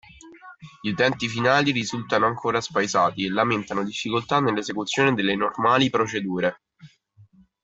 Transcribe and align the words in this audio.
Gli 0.81 0.89
utenti 0.89 1.27
finali 1.27 1.69
risultano 1.71 2.25
ancora 2.25 2.59
spaesati 2.59 3.23
e 3.25 3.29
lamentano 3.29 3.83
difficoltà 3.83 4.39
nell'esecuzione 4.39 5.13
delle 5.13 5.35
normali 5.35 5.91
procedure. 5.91 6.61